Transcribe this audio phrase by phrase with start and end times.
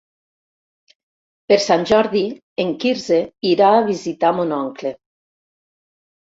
[1.51, 2.23] Per Sant Jordi
[2.63, 3.19] en Quirze
[3.51, 4.95] irà a visitar mon oncle.